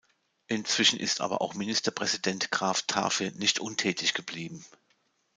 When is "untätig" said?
3.59-4.15